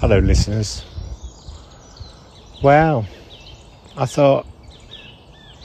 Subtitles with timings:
[0.00, 0.84] Hello, listeners.
[2.62, 3.06] Wow,
[3.96, 4.46] I thought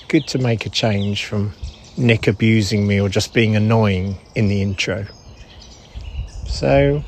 [0.08, 1.52] good to make a change from
[1.98, 5.06] Nick abusing me or just being annoying in the intro.
[6.48, 7.04] So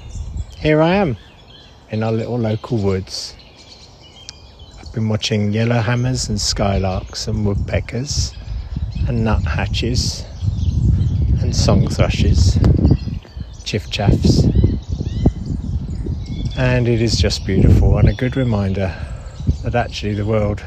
[0.57, 1.15] here I am
[1.91, 3.33] in our little local woods.
[4.81, 8.33] I've been watching yellowhammers and skylarks and woodpeckers
[9.07, 10.25] and nuthatches
[11.41, 12.57] and song thrushes,
[13.63, 14.52] chiffchaffs
[16.57, 18.95] and it is just beautiful and a good reminder
[19.63, 20.63] that actually the world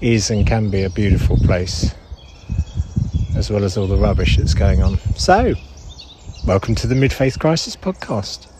[0.00, 1.94] is and can be a beautiful place
[3.36, 4.98] as well as all the rubbish that's going on.
[5.16, 5.54] So,
[6.46, 8.51] welcome to the Mid Faith Crisis podcast.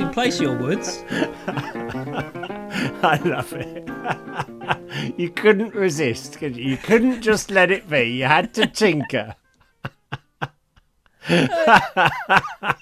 [0.00, 1.04] That's place, your woods.
[1.46, 5.18] I love it.
[5.18, 6.70] you couldn't resist, could you?
[6.70, 8.04] You couldn't just let it be.
[8.04, 9.34] You had to tinker.
[11.28, 12.76] I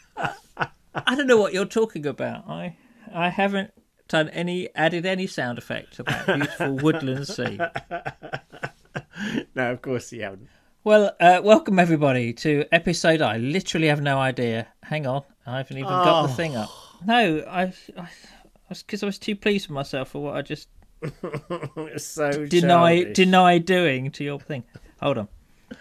[1.08, 2.48] don't know what you're talking about.
[2.48, 2.76] I
[3.12, 3.72] I haven't
[4.06, 7.58] done any added any sound effect to that beautiful woodland sea.
[9.56, 10.48] No, of course you haven't.
[10.84, 13.22] Well, uh, welcome everybody to episode.
[13.22, 14.68] I literally have no idea.
[14.84, 16.70] Hang on, I haven't even got the thing up.
[17.04, 18.08] No, I, I
[18.70, 20.68] because I, was too pleased with myself for what I just
[21.96, 23.14] so deny childish.
[23.14, 24.64] deny doing to your thing.
[25.00, 25.28] Hold on.
[25.70, 25.74] Uh,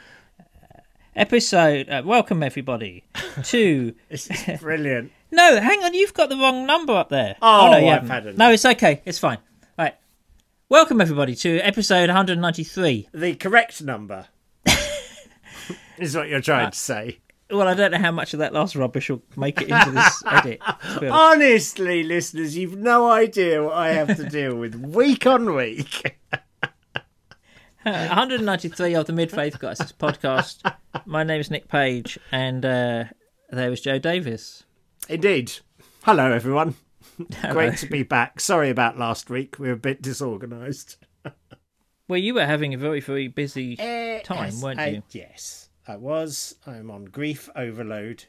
[1.15, 1.89] episode.
[1.89, 3.03] Uh, welcome everybody
[3.43, 3.93] to.
[4.09, 5.11] This is brilliant.
[5.29, 5.93] No, hang on.
[5.93, 7.35] You've got the wrong number up there.
[7.41, 8.37] Oh, no, you I've had it.
[8.37, 9.01] No, it's okay.
[9.03, 9.39] It's fine.
[9.77, 9.93] Right.
[10.69, 13.09] Welcome everybody to episode 193.
[13.13, 14.27] the correct number
[15.97, 17.19] is what you're trying to say.
[17.49, 20.23] Well, I don't know how much of that last rubbish will make it into this
[20.31, 20.59] edit.
[20.93, 21.11] to be honest.
[21.79, 26.17] Honestly, listeners, you've no idea what I have to deal with week on week.
[27.83, 30.69] 193 of the Mid Faith Crisis podcast.
[31.05, 33.05] My name is Nick Page, and uh,
[33.49, 34.63] there was Joe Davis.
[35.07, 35.53] Indeed.
[36.03, 36.75] Hello, everyone.
[37.39, 37.53] Hello.
[37.53, 38.41] Great to be back.
[38.41, 39.57] Sorry about last week.
[39.57, 40.97] We were a bit disorganised.
[42.09, 45.03] Well, you were having a very, very busy Eh, time, weren't I- you?
[45.11, 46.55] yes, I was.
[46.65, 48.25] I'm on grief overload.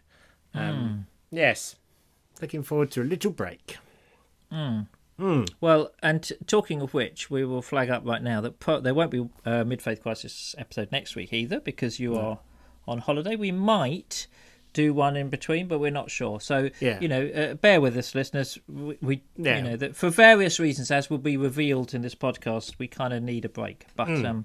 [0.54, 1.76] Um, Yes.
[2.40, 3.76] Looking forward to a little break.
[5.60, 8.94] Well, and t- talking of which, we will flag up right now that pro- there
[8.94, 12.38] won't be a Mid Faith Crisis episode next week either because you are
[12.86, 13.34] on holiday.
[13.34, 14.28] We might
[14.72, 16.40] do one in between, but we're not sure.
[16.40, 17.00] So, Yeah.
[17.00, 18.58] you know, uh, bear with us, listeners.
[18.68, 19.56] We, we Yeah.
[19.56, 23.12] you know, that for various reasons, as will be revealed in this podcast, we kind
[23.12, 23.86] of need a break.
[23.96, 24.44] But, um,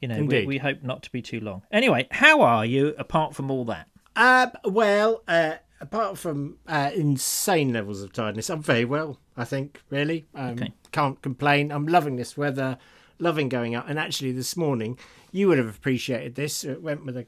[0.00, 1.62] you know, we, we hope not to be too long.
[1.70, 3.86] Anyway, how are you apart from all that?
[4.16, 9.82] Uh, well, uh, apart from uh, insane levels of tiredness, I'm very well, I think,
[9.90, 10.26] really.
[10.34, 10.72] Um, Okay.
[10.92, 11.70] Can't complain.
[11.70, 12.76] I'm loving this weather,
[13.20, 13.88] loving going out.
[13.88, 14.98] And actually, this morning,
[15.30, 16.64] you would have appreciated this.
[16.64, 17.26] It went with a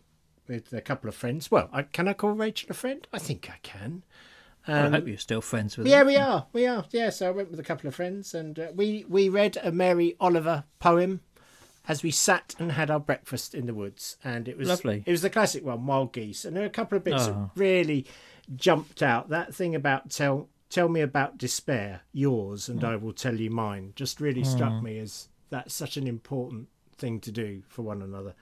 [0.49, 1.49] with a couple of friends.
[1.51, 3.07] Well, I, can I call Rachel a friend?
[3.13, 4.03] I think I can.
[4.67, 6.07] I hope you're still friends with Um, Yeah, them.
[6.09, 6.47] we are.
[6.53, 6.85] We are.
[6.91, 9.71] Yeah, so I went with a couple of friends and uh, we, we read a
[9.73, 11.21] Mary Oliver poem
[11.89, 14.17] as we sat and had our breakfast in the woods.
[14.23, 15.03] And it was Lovely.
[15.05, 16.45] It was the classic one, Wild Geese.
[16.45, 17.27] And there were a couple of bits Oh.
[17.27, 17.51] that ah.
[17.55, 18.07] really
[18.55, 19.29] jumped out.
[19.31, 22.89] That thing about tell tell me about despair, yours, and mm.
[22.89, 24.83] I will tell you mine, just really struck mm.
[24.83, 28.35] me as that's such an important thing to do for one another.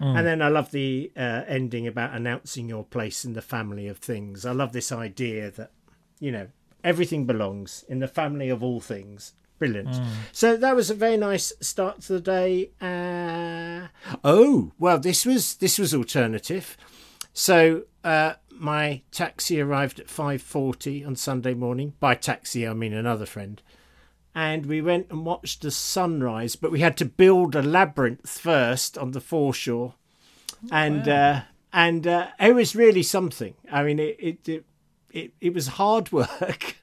[0.00, 0.18] Mm.
[0.18, 3.98] And then I love the uh, ending about announcing your place in the family of
[3.98, 4.44] things.
[4.44, 5.70] I love this idea that,
[6.20, 6.48] you know,
[6.82, 9.32] everything belongs in the family of all things.
[9.72, 10.00] Brilliant.
[10.32, 12.70] So that was a very nice start to the day.
[12.80, 13.88] Uh,
[14.22, 16.76] oh well, this was this was alternative.
[17.32, 21.94] So uh, my taxi arrived at five forty on Sunday morning.
[22.00, 23.62] By taxi, I mean another friend
[24.34, 26.56] and we went and watched the sunrise.
[26.56, 29.94] But we had to build a labyrinth first on the foreshore,
[30.70, 33.54] and uh, and uh, it was really something.
[33.70, 34.64] I mean, it it it,
[35.12, 36.76] it, it was hard work.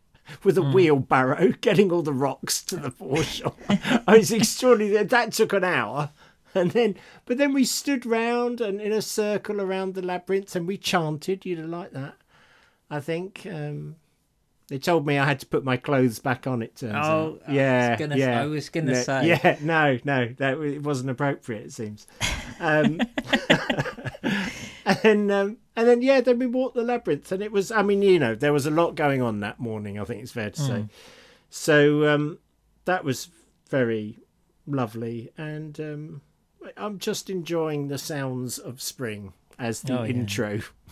[0.43, 3.53] With a wheelbarrow, getting all the rocks to the foreshore.
[4.07, 5.03] I was extraordinary.
[5.03, 6.09] That took an hour,
[6.53, 6.95] and then,
[7.25, 11.45] but then we stood round and in a circle around the labyrinth, and we chanted.
[11.45, 12.15] You'd have liked that,
[12.89, 13.45] I think.
[13.49, 13.95] Um,
[14.67, 16.61] they told me I had to put my clothes back on.
[16.61, 17.53] It turns Oh, out.
[17.53, 18.41] Yeah, yeah.
[18.41, 19.27] I was gonna No, say.
[19.27, 21.65] Yeah, no, no, that it wasn't appropriate.
[21.65, 22.07] It seems.
[22.61, 23.01] Um,
[25.03, 27.71] and um, and then, yeah, then we walked the labyrinth, and it was.
[27.71, 29.99] I mean, you know, there was a lot going on that morning.
[29.99, 30.85] I think it's fair to say.
[31.49, 32.39] So um,
[32.85, 33.29] that was
[33.69, 34.19] very
[34.67, 36.21] lovely, and um,
[36.77, 40.25] I'm just enjoying the sounds of spring as the Oh, yeah.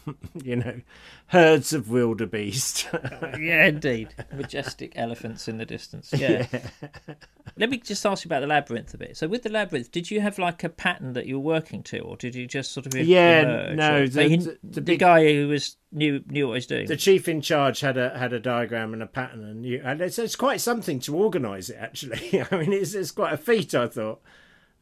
[0.44, 0.82] you know,
[1.28, 2.88] herds of wildebeest.
[3.40, 4.10] yeah, indeed.
[4.34, 6.12] Majestic elephants in the distance.
[6.16, 6.48] Yeah.
[7.58, 9.18] Let me just ask you about the labyrinth a bit.
[9.18, 12.00] So, with the labyrinth, did you have like a pattern that you were working to,
[12.00, 15.00] or did you just sort of Yeah, emerge, no, the- he- the- the the big-
[15.00, 16.88] guy who was knew knew what he was doing.
[16.88, 20.02] the chief in charge had a had a diagram and a pattern, and, you, and
[20.02, 21.78] it's, it's quite something to organise it.
[21.80, 23.74] Actually, I mean, it's, it's quite a feat.
[23.76, 24.22] I thought,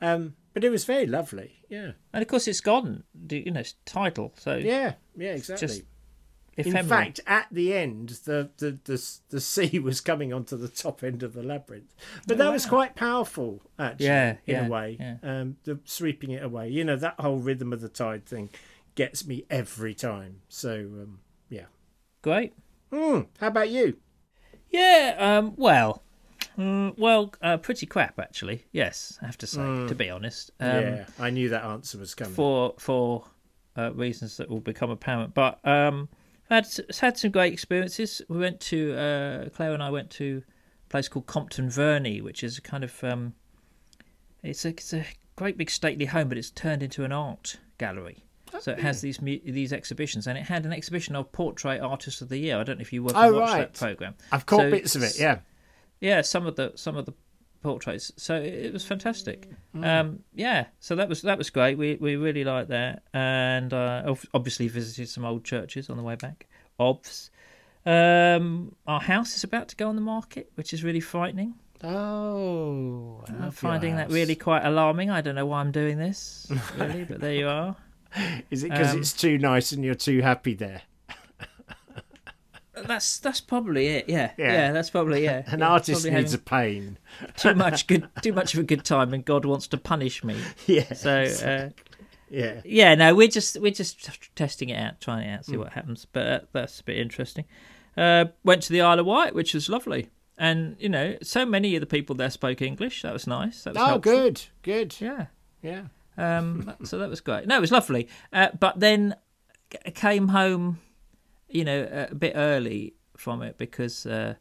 [0.01, 1.61] um, but it was very lovely.
[1.69, 3.03] Yeah, and of course, it's gone.
[3.29, 4.33] You know, it's title.
[4.39, 5.67] So, yeah, yeah, exactly.
[5.67, 5.83] just
[6.57, 11.03] in fact, at the end, the, the the the sea was coming onto the top
[11.03, 11.93] end of the labyrinth,
[12.25, 14.07] but Oh, that was quite powerful, actually.
[14.07, 15.17] Yeah, in yeah, a way, yeah.
[15.21, 16.69] um, the sweeping it away.
[16.69, 18.49] You know, that whole rhythm of the tide thing
[18.95, 20.41] gets me every time.
[20.49, 21.19] So, um,
[21.49, 21.65] yeah.
[22.23, 22.55] great.
[22.91, 23.97] Hmm, how about you?
[24.71, 25.17] Yeah.
[25.19, 25.53] Um.
[25.55, 26.01] Well.
[26.57, 28.65] Mm, well, uh, pretty crap actually.
[28.71, 29.61] Yes, I have to say.
[29.87, 30.51] To be honest.
[30.59, 32.33] Um, yeah, I knew that answer was coming.
[32.33, 33.25] for for
[33.77, 35.33] uh, reasons that will become apparent.
[35.33, 36.09] But um,
[36.49, 38.21] I've had had some great experiences.
[38.27, 40.41] We went to uh, Claire and I went to
[40.85, 43.33] a place called Compton Verney, which is a kind of um,
[44.43, 45.05] it's a it's a
[45.35, 48.23] great big stately home, but it's turned into an art gallery.
[48.61, 52.29] So it has these these exhibitions, and it had an exhibition of portrait artist of
[52.29, 52.57] the year.
[52.57, 53.57] I don't know if you ever Oh, watched right.
[53.59, 54.15] that program.
[54.31, 55.19] I've caught So bits of it.
[55.19, 55.39] Yeah.
[55.99, 57.13] Yeah, some of the some of the
[57.61, 58.11] portraits.
[58.17, 59.49] So it, was fantastic.
[59.75, 59.85] Mm.
[59.85, 61.77] Um, yeah, so that was that was great.
[61.77, 66.15] We we really liked that, and uh, obviously visited some old churches on the way
[66.15, 66.47] back.
[66.79, 67.31] Obs.
[67.85, 71.55] Um, our house is about to go on the market, which is really frightening.
[71.83, 75.09] Oh, I'm finding that really quite alarming.
[75.09, 76.47] I don't know why I'm doing this,
[76.77, 77.75] really, but there you are.
[78.51, 80.81] Is it because um, it's too nice and you're too happy there?
[82.85, 84.09] That's that's probably it.
[84.09, 84.51] Yeah, Yeah.
[84.53, 85.43] yeah, that's probably yeah.
[85.47, 86.97] An Yeah, artist needs a pain.
[87.35, 90.37] too much good, too much of a good time, and God wants to punish me.
[90.65, 90.93] Yeah.
[90.93, 91.21] So.
[91.23, 91.69] Uh,
[92.29, 92.59] yeah.
[92.65, 95.59] yeah, no, we're just we're just testing it out, trying it out, see Hmm.
[95.59, 96.05] what happens.
[96.11, 97.45] But uh, that's a bit interesting.
[97.95, 101.75] Uh, went to the Isle of Wight, which was lovely, and you know, so many
[101.75, 103.01] of the people there spoke English.
[103.03, 103.63] That was nice.
[103.63, 104.11] That was Oh, helpful.
[104.11, 104.41] good.
[104.61, 104.95] Good.
[104.99, 105.27] Yeah.
[105.63, 105.83] Yeah.
[106.17, 107.47] Um, so that was great.
[107.47, 108.09] No, it was lovely.
[108.33, 109.15] Uh, but then
[109.95, 110.79] came home,
[111.49, 114.35] you know, a bit early from it because uh,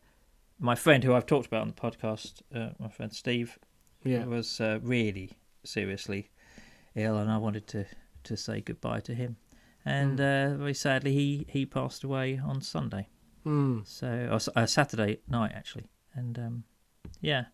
[0.58, 3.58] my friend, who I've talked about on the podcast, uh, my friend Steve,
[4.04, 4.24] Yeah.
[4.26, 5.30] was uh, really
[5.64, 6.30] seriously
[6.94, 7.84] ill, and I wanted to,
[8.24, 9.36] to say goodbye to him.
[9.84, 13.08] And uh, very sadly, he, he passed away on Sunday,
[13.44, 13.80] Hmm.
[13.84, 15.90] so or, uh, Saturday night actually.
[16.14, 16.64] And um,
[17.20, 17.44] yeah,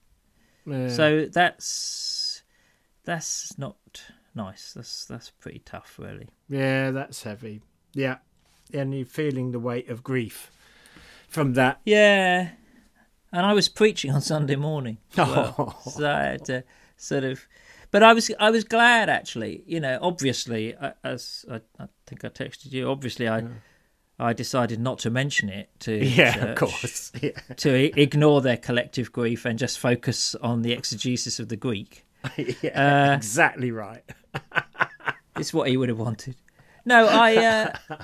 [0.65, 0.89] Yeah.
[0.89, 2.43] so that's
[3.05, 3.77] that's not
[4.35, 4.73] nice.
[4.73, 6.29] That's that's pretty tough, really.
[6.49, 7.61] yeah, that's heavy.
[7.93, 8.19] Yeah.
[8.73, 10.51] And you're feeling the weight of grief
[11.29, 11.81] from that.
[11.85, 12.51] Yeah,
[13.33, 15.91] and I was preaching on Sunday morning, well, Oh.
[15.91, 16.65] so I had to
[16.97, 17.47] sort of.
[17.91, 19.63] But I was I was glad actually.
[19.67, 23.45] You know, obviously, I- as I, I think I texted you, obviously I.
[24.19, 27.13] I decided not to mention it to Yeah, church, of course.
[27.23, 27.31] Yeah.
[27.57, 32.05] to ignore their collective grief and just focus on the exegesis of the Greek.
[32.37, 33.09] yeah.
[33.11, 34.05] Uh, exactly right.
[35.37, 36.37] It's what he would have wanted.
[36.85, 37.37] No, I.
[37.37, 37.97] Uh,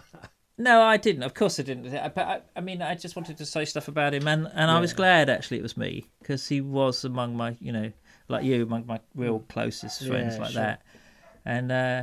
[0.58, 1.22] no, I didn't.
[1.22, 1.90] Of course, I didn't.
[1.90, 4.80] But I, I mean, I just wanted to say stuff about him, and, and I
[4.80, 7.92] was glad actually it was me because he was among my, you know,
[8.28, 10.62] like you, among my real closest friends, Yeah, like sure.
[10.62, 10.82] that,
[11.44, 12.02] and uh,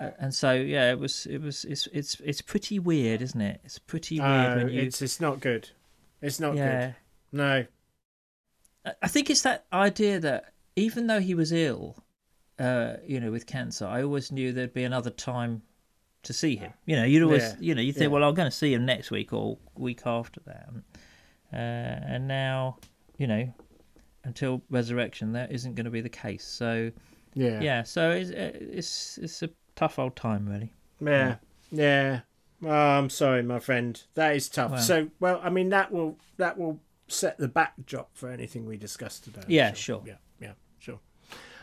[0.00, 3.60] uh, and so yeah, it was, it was, it's, it's, it's pretty weird, isn't it?
[3.64, 5.70] It's pretty weird Oh, when you, it's it's not good.
[6.20, 6.86] It's not yeah.
[6.86, 6.94] good.
[7.32, 7.64] No.
[8.84, 11.96] I- I think it's that idea that even though he was ill,
[12.58, 15.62] uh, you know, with cancer, I always knew there'd be another time
[16.28, 16.72] to see him.
[16.86, 18.08] You know, you'd always, Yeah, you know, you think, yeah.
[18.18, 20.68] well, I'm going to see him next week or week after that,
[21.52, 22.76] uh, and now,
[23.16, 23.52] you know,
[24.24, 26.44] until resurrection, that isn't going to be the case.
[26.44, 26.92] So,
[27.34, 27.60] Yeah.
[27.60, 30.72] yeah, so it's it's it's a tough old time, really.
[31.00, 31.36] Yeah,
[31.70, 32.20] yeah.
[32.62, 34.00] Oh, I'm sorry, my friend.
[34.14, 34.72] That is tough.
[34.72, 34.80] Well.
[34.82, 39.18] So, well, I mean, that will that will set the backdrop for anything we discuss
[39.20, 39.44] today.
[39.48, 40.02] Yeah, sure.
[40.04, 41.00] Yeah, yeah, sure.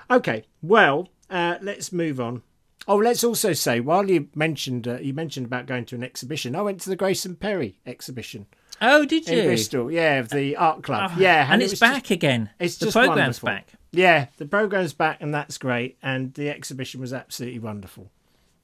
[0.10, 2.42] Okay, well, uh, let's move on.
[2.88, 6.56] Oh, let's also say while you mentioned uh, you mentioned about going to an exhibition,
[6.56, 8.46] I went to the Grayson Perry exhibition
[8.82, 9.44] Oh, did in you?
[9.46, 9.90] Bristol.
[9.92, 11.12] Yeah, of the art club.
[11.16, 12.50] Oh, yeah, and, it it's was back just- again.
[12.60, 13.48] it's the just program's wonderful.
[13.48, 13.68] back.
[13.92, 15.98] yeah, the program's back, and that's great.
[16.04, 18.12] And the exhibition was absolutely wonderful.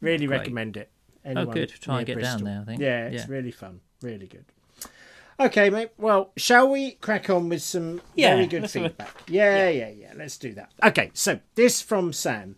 [0.02, 0.40] Really Great.
[0.40, 0.90] recommend it.
[1.26, 1.70] Oh, Anyone good.
[1.70, 2.46] Try and get down Bristol.
[2.46, 2.62] there.
[2.62, 2.82] I think.
[2.82, 3.80] Yeah, it's really fun.
[4.02, 4.46] Really good.
[5.40, 5.90] Okay, mate.
[5.98, 9.16] Well, shall we crack on with some Yeah, very good let's have a- feedback?
[9.28, 10.72] Yeah, yeah, yeah, Let's do that.
[10.84, 12.58] Okay, so this from Sam,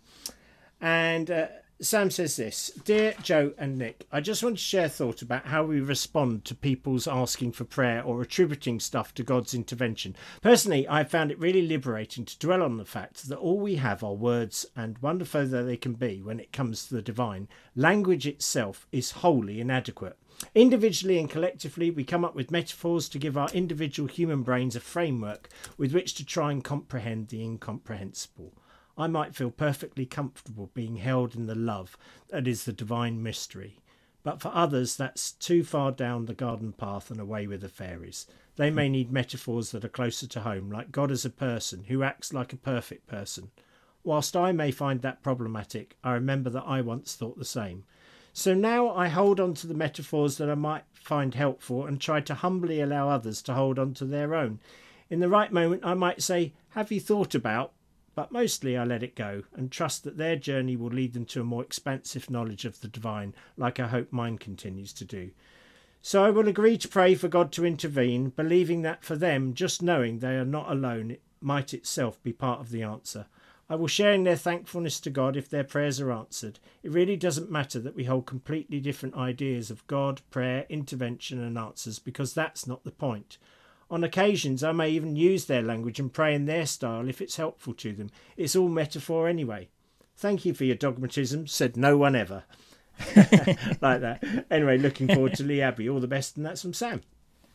[0.84, 1.46] and uh,
[1.80, 5.46] Sam says this Dear Joe and Nick, I just want to share a thought about
[5.46, 10.14] how we respond to people's asking for prayer or attributing stuff to God's intervention.
[10.42, 14.04] Personally, I found it really liberating to dwell on the fact that all we have
[14.04, 18.26] are words, and wonderful though they can be when it comes to the divine, language
[18.26, 20.18] itself is wholly inadequate.
[20.54, 24.80] Individually and collectively, we come up with metaphors to give our individual human brains a
[24.80, 25.48] framework
[25.78, 28.52] with which to try and comprehend the incomprehensible.
[28.96, 31.96] I might feel perfectly comfortable being held in the love
[32.28, 33.80] that is the divine mystery.
[34.22, 38.26] But for others, that's too far down the garden path and away with the fairies.
[38.56, 42.02] They may need metaphors that are closer to home, like God as a person who
[42.02, 43.50] acts like a perfect person.
[44.04, 47.84] Whilst I may find that problematic, I remember that I once thought the same.
[48.32, 52.20] So now I hold on to the metaphors that I might find helpful and try
[52.22, 54.60] to humbly allow others to hold on to their own.
[55.10, 57.72] In the right moment, I might say, Have you thought about?
[58.14, 61.40] But mostly I let it go and trust that their journey will lead them to
[61.40, 65.30] a more expansive knowledge of the divine, like I hope mine continues to do.
[66.00, 69.82] So I will agree to pray for God to intervene, believing that for them, just
[69.82, 73.26] knowing they are not alone it might itself be part of the answer.
[73.68, 76.58] I will share in their thankfulness to God if their prayers are answered.
[76.82, 81.56] It really doesn't matter that we hold completely different ideas of God, prayer, intervention, and
[81.56, 83.38] answers, because that's not the point.
[83.90, 87.36] On occasions, I may even use their language and pray in their style if it's
[87.36, 88.10] helpful to them.
[88.36, 89.68] It's all metaphor anyway.
[90.16, 92.44] Thank you for your dogmatism, said no one ever.
[93.80, 94.46] like that.
[94.50, 95.88] Anyway, looking forward to Lee Abbey.
[95.88, 97.02] All the best, and that's from Sam.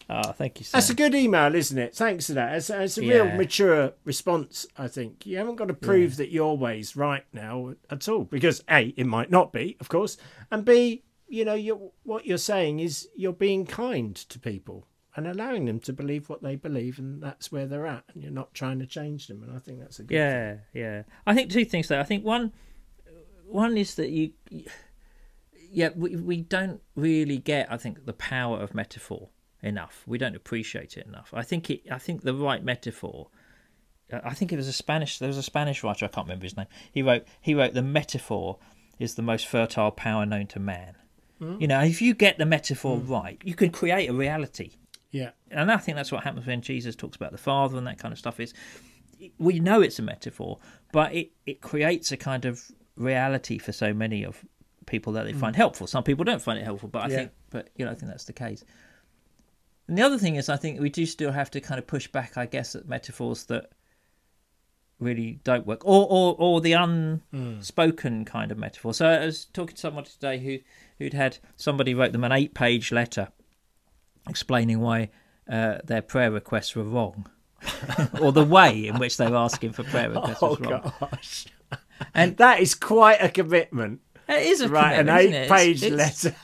[0.10, 0.78] Oh, thank you, Sam.
[0.80, 1.96] That's a good email, isn't it?
[1.96, 2.56] Thanks for that.
[2.56, 3.38] It's, it's a real Yeah.
[3.38, 5.26] mature response, I think.
[5.26, 9.06] You haven't got to prove that your way's right now at all, because A, it
[9.06, 10.18] might not be, of course,
[10.50, 14.88] and B, you know, you're, what you're saying is you're being kind to people
[15.20, 18.32] and allowing them to believe what they believe, and that's where they're at, and you're
[18.32, 19.44] not trying to change them.
[19.44, 20.18] And I think that's a good thing.
[20.18, 21.04] Yeah, yeah.
[21.28, 22.00] I think two things there.
[22.00, 22.54] I think one,
[23.46, 24.32] one is that you,
[25.72, 27.72] yeah, we we don't really get.
[27.72, 29.30] I think the power of metaphor
[29.62, 30.04] enough.
[30.08, 31.32] We don't appreciate it enough.
[31.34, 31.82] I think it.
[31.92, 33.28] I think the right metaphor.
[34.14, 35.20] uh, I think it was a Spanish.
[35.20, 36.06] There was a Spanish writer.
[36.06, 36.68] I can't remember his name.
[36.92, 37.26] He wrote.
[37.42, 38.58] He wrote the metaphor
[38.98, 40.96] is the most fertile power known to man.
[41.42, 44.72] You know, if you get the metaphor right, you can create a reality
[45.12, 45.32] Yeah.
[45.50, 48.12] and I think that's what happens when Jesus talks about the Father and that kind
[48.12, 48.40] of stuff.
[48.40, 48.54] Is
[49.38, 50.60] we know it's a metaphor,
[50.92, 52.64] but it it creates a kind of
[52.96, 54.44] reality for so many of
[54.86, 55.40] people that they mm.
[55.40, 55.88] find helpful.
[55.88, 57.16] Some people don't find it helpful, but I Yeah.
[57.18, 58.64] think, but you know, I think that's the case.
[59.88, 62.08] And the other thing is, I think we do still have to kind of push
[62.08, 63.72] back, I guess, at metaphors that
[65.00, 68.28] really don't work, or or or the unspoken mm.
[68.28, 68.94] kind of metaphor.
[68.94, 70.60] So I was talking to someone today who
[70.98, 73.30] who'd had somebody wrote them an eight-page letter
[74.30, 75.10] explaining why
[75.50, 77.28] uh, their prayer requests were wrong,
[78.22, 80.94] or the way in which they were asking for prayer requests Oh, was wrong.
[81.00, 81.46] gosh.
[82.14, 84.00] And That is quite a commitment.
[84.28, 86.36] it is a Right, an commitment, isn't eight page It's- letter.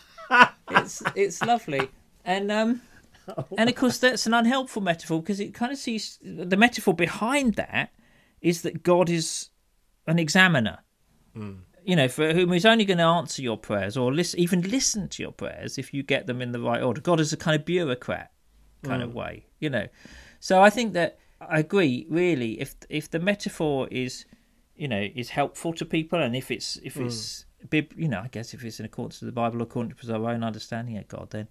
[0.71, 1.87] It's it's lovely,
[2.25, 2.81] and um,
[3.57, 7.53] and of course that's an unhelpful metaphor because it kind of sees the metaphor behind
[7.55, 7.91] that
[8.41, 9.49] is that God is
[10.07, 10.79] an examiner.
[11.85, 15.07] You know, for whom is only going to answer your prayers or listen, even listen
[15.09, 16.99] to your prayers if you get them in the right order.
[16.99, 18.31] God is a kind of bureaucrat
[18.83, 19.87] kind of way, you know.
[20.39, 22.05] So I think that I agree.
[22.09, 24.25] Really, if if the metaphor is,
[24.75, 28.29] you know, is helpful to people, and if it's if it's bib, you know, I
[28.29, 31.29] guess if it's in accordance to the Bible, according to our own understanding of God,
[31.31, 31.47] then,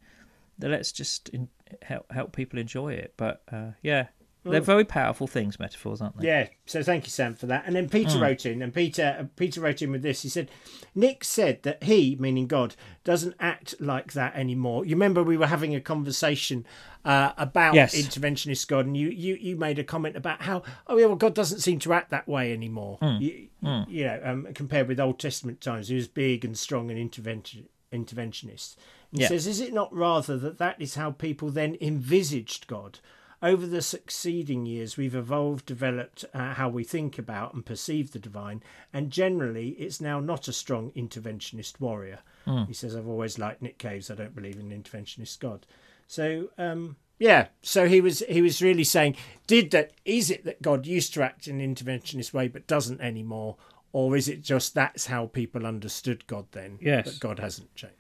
[0.59, 1.49] then let's just in,
[1.83, 3.15] help help people enjoy it.
[3.17, 4.09] But uh, yeah,
[4.45, 6.27] they're very powerful things, metaphors, aren't they?
[6.27, 7.65] Yeah, so thank you, Sam, for that.
[7.67, 10.23] And then Peter wrote in, and Peter Peter wrote in with this.
[10.23, 10.51] He said,
[10.95, 14.85] Nick said that he, meaning God, doesn't act like that anymore.
[14.85, 16.67] You remember we were having a conversation
[17.05, 17.95] uh, about Yes.
[17.95, 21.35] interventionist God, and you, you you made a comment about how oh yeah, well God
[21.35, 22.99] doesn't seem to act that way anymore.
[23.19, 23.49] You,
[23.89, 27.69] you know, um, compared with Old Testament times, he was big and strong and intervention
[27.93, 28.77] interventionist.
[29.13, 29.29] He Yeah.
[29.29, 32.99] says, is it not rather that that is how people then envisaged God?
[33.45, 38.19] Over the succeeding years, we've evolved, developed uh, how we think about and perceive the
[38.19, 42.21] divine, and generally, it's now not a strong interventionist warrior.
[42.67, 45.67] He says, I've always liked Nick Cave's, I don't believe in an interventionist God.
[46.07, 50.63] So, um, yeah, so he was he was really saying, did that is it that
[50.63, 53.57] God used to act in an interventionist way but doesn't anymore,
[53.93, 56.79] or is it just that's how people understood God then?
[56.81, 57.05] Yes.
[57.05, 57.97] But God hasn't changed.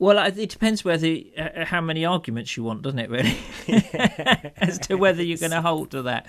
[0.00, 3.10] Well, it depends whether uh, how many arguments you want, doesn't it?
[3.10, 3.36] Really,
[4.58, 6.26] as to whether you're going to hold to that.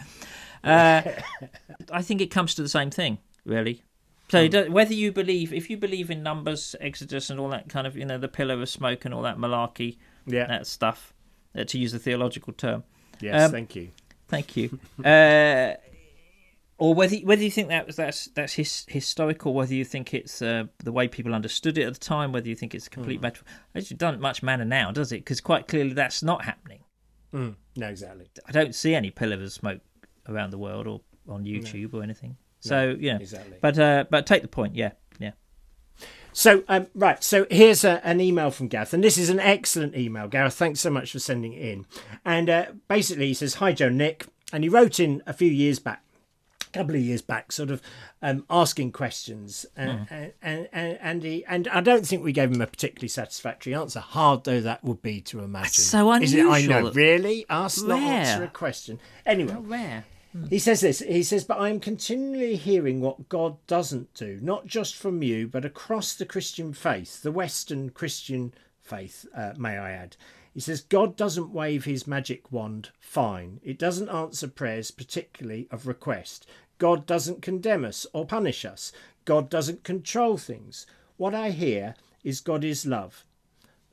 [0.64, 1.02] Uh,
[1.92, 3.84] I think it comes to the same thing, really.
[4.30, 7.88] So it whether you believe, if you believe in numbers, Exodus, and all that kind
[7.88, 10.46] of, you know, the pillar of smoke and all that malarkey, Yeah.
[10.48, 11.14] that stuff,
[11.58, 12.84] uh, to use a theological term.
[13.22, 13.90] Yes, Um, thank you.
[14.28, 14.80] Thank you.
[16.80, 20.14] uh, or whether whether you think that was that's that's his, historical, whether you think
[20.14, 22.90] it's uh, the way people understood it at the time, whether you think it's a
[22.90, 23.24] complete mm.
[23.24, 23.48] metaphor.
[23.74, 25.18] It doesn't much matter now, does it?
[25.18, 26.84] Because quite clearly that's not happening.
[27.34, 27.56] Mm.
[27.76, 28.28] No, exactly.
[28.48, 29.82] I don't see any pillars of smoke
[30.28, 32.00] around the world or on YouTube no.
[32.00, 32.38] or anything.
[32.60, 33.58] So no, yeah, exactly.
[33.62, 34.76] But uh, but take the point.
[34.76, 35.32] Yeah, yeah.
[36.34, 39.96] So um, right, so here's a, an email from Gareth, and this is an excellent
[39.96, 40.56] email, Gareth.
[40.56, 41.86] Thanks so much for sending it in.
[42.26, 45.80] And uh, basically, he says, "Hi, Joe, Nick," and he wrote in a few years
[45.80, 46.04] back
[46.74, 47.82] couple of years back, sort of
[48.22, 50.32] um, asking questions, and, mm.
[50.42, 54.00] and, and, and, he, and I don't think we gave him a particularly satisfactory answer.
[54.00, 55.64] Hard though that would be to imagine.
[55.64, 56.54] That's so unusual.
[56.54, 57.46] Is it, I know, really.
[57.50, 59.00] Ask not answer a question.
[59.26, 60.06] Anyway, How rare.
[60.32, 60.46] Hmm.
[60.48, 61.00] He says this.
[61.00, 65.48] He says, "But I am continually hearing what God doesn't do, not just from you,
[65.48, 70.16] but across the Christian faith, the Western Christian faith, uh, may I add."
[70.54, 73.60] He says, God doesn't wave his magic wand, fine.
[73.64, 76.48] It doesn't answer prayers, particularly of request.
[76.80, 78.92] God doesn't condemn us or punish us.
[79.26, 80.86] God doesn't control things.
[81.18, 83.26] What I hear is God is love.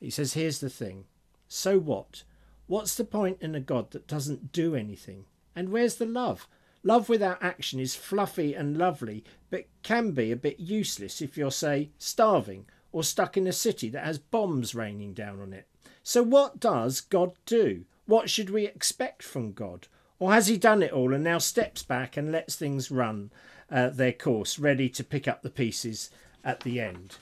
[0.00, 1.04] He says, here's the thing.
[1.48, 2.22] So what?
[2.66, 5.26] What's the point in a God that doesn't do anything?
[5.54, 6.48] And where's the love?
[6.82, 11.50] Love without action is fluffy and lovely, but can be a bit useless if you're,
[11.50, 15.66] say, starving or stuck in a city that has bombs raining down on it.
[16.08, 17.84] So, what does God do?
[18.06, 19.88] What should we expect from God?
[20.20, 23.32] Or has he done it all and now steps back and lets things run
[23.72, 26.10] uh, their course, ready to pick up the pieces
[26.44, 27.16] at the end?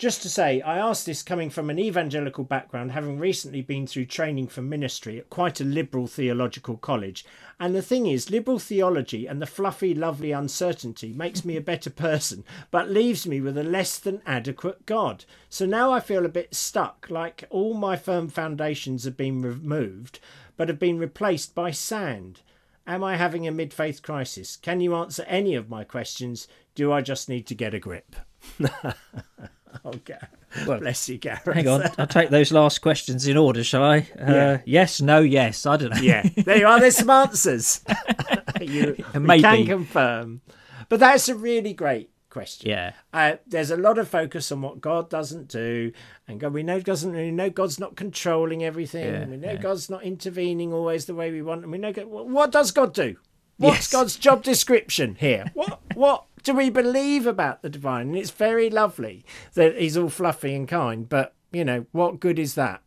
[0.00, 4.06] Just to say, I asked this coming from an evangelical background, having recently been through
[4.06, 7.22] training for ministry at quite a liberal theological college.
[7.60, 11.90] And the thing is, liberal theology and the fluffy, lovely uncertainty makes me a better
[11.90, 15.26] person, but leaves me with a less than adequate God.
[15.50, 20.18] So now I feel a bit stuck, like all my firm foundations have been removed,
[20.56, 22.40] but have been replaced by sand.
[22.86, 24.56] Am I having a mid faith crisis?
[24.56, 26.48] Can you answer any of my questions?
[26.74, 28.16] Do I just need to get a grip?
[29.84, 30.18] okay.
[30.66, 31.44] Well, Bless you, Gareth.
[31.44, 33.98] Hang on, I'll take those last questions in order, shall I?
[34.18, 34.60] Uh, yeah.
[34.64, 35.66] Yes, no, yes.
[35.66, 36.00] I don't know.
[36.00, 36.80] Yeah, there you are.
[36.80, 37.84] There's some answers.
[38.60, 39.42] you Maybe.
[39.42, 40.40] can confirm.
[40.88, 42.70] But that's a really great question.
[42.70, 42.92] Yeah.
[43.12, 45.92] Uh, there's a lot of focus on what God doesn't do,
[46.26, 47.12] and God, we know doesn't.
[47.12, 49.12] We know God's not controlling everything.
[49.12, 49.60] Yeah, we know yeah.
[49.60, 52.94] God's not intervening always the way we want, and we know God, what does God
[52.94, 53.16] do?
[53.60, 53.92] What's yes.
[53.92, 55.50] God's job description here?
[55.54, 58.08] What what do we believe about the divine?
[58.08, 62.38] And it's very lovely that he's all fluffy and kind, but you know, what good
[62.38, 62.80] is that?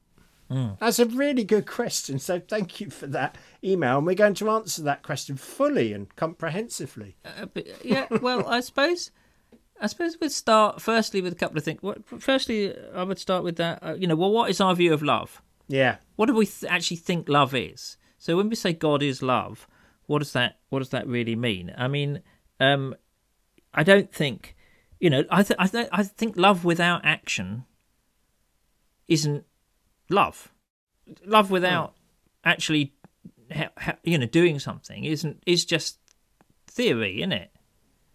[0.49, 0.79] Mm.
[0.79, 2.17] That's a really good question.
[2.17, 3.97] So thank you for that email.
[3.97, 7.17] And we're going to answer that question fully and comprehensively.
[7.23, 9.11] Uh, but, yeah, well, I suppose.
[9.81, 11.81] I suppose we'd start firstly with a couple of things.
[12.19, 13.79] Firstly, I would start with that.
[13.83, 15.41] Uh, you know, well, what is our view of love?
[15.67, 15.97] Yeah.
[16.15, 17.97] What do we th- actually think love is?
[18.17, 19.67] So when we say God is love,
[20.07, 21.73] what does that what does that really mean?
[21.77, 22.21] I mean,
[22.59, 22.95] um,
[23.73, 24.55] I don't think,
[24.99, 27.65] you know, I th- I, th- I think love without action
[29.07, 29.45] isn't
[30.09, 30.51] love.
[31.25, 31.99] Love without oh.
[32.45, 32.93] actually,
[33.51, 35.99] ha- ha- you know, doing something isn't is just
[36.67, 37.51] theory, isn't it?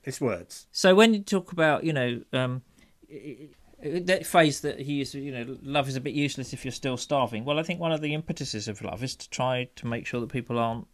[0.05, 0.67] It's words.
[0.73, 2.63] So when you talk about, you know, um,
[3.83, 6.97] that phrase that he used, you know, love is a bit useless if you're still
[6.97, 7.45] starving.
[7.45, 10.21] Well, I think one of the impetuses of love is to try to make sure
[10.21, 10.87] that people aren't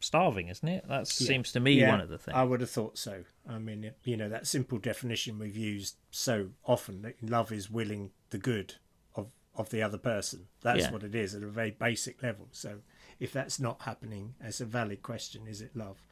[0.00, 0.88] starving, isn't it?
[0.88, 1.04] That yeah.
[1.04, 2.36] seems to me yeah, one of the things.
[2.36, 3.24] I would have thought so.
[3.48, 8.10] I mean, you know, that simple definition we've used so often that love is willing
[8.30, 8.74] the good
[9.14, 10.46] of of the other person.
[10.62, 10.90] That's yeah.
[10.92, 12.48] what it is at a very basic level.
[12.52, 12.78] So,
[13.20, 15.46] if that's not happening, it's a valid question.
[15.46, 16.02] Is it love?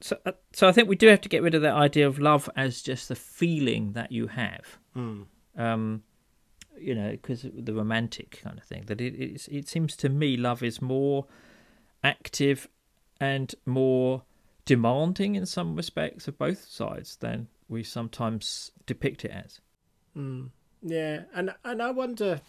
[0.00, 2.18] So, uh, so I think we do have to get rid of that idea of
[2.18, 4.78] love as just the feeling that you have.
[4.94, 5.26] Mm.
[5.56, 6.02] Um,
[6.78, 8.84] you know, because the romantic kind of thing.
[8.86, 11.26] That it, it it seems to me love is more
[12.04, 12.68] active
[13.20, 14.22] and more
[14.64, 19.60] demanding in some respects of both sides than we sometimes depict it as.
[20.16, 20.50] Mm,
[20.82, 22.40] yeah, and and I wonder,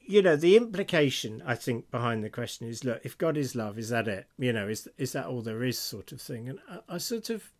[0.00, 3.78] you know, the implication I think behind the question is, look, if God is love,
[3.78, 4.26] is that it?
[4.38, 6.48] You know, is is that all there is, sort of thing?
[6.48, 7.50] And I, I sort of,